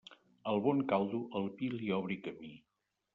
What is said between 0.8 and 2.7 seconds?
caldo, el vi li obri camí.